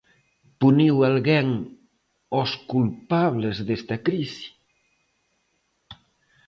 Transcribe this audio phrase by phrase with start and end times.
[0.61, 1.47] Puniu alguén
[2.35, 4.45] aos culpables desta crise?